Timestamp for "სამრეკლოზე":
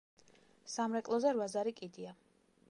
0.75-1.35